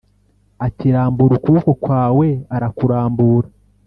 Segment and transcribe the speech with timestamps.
[0.65, 3.47] ati Rambura ukuboko kwawe Arakurambura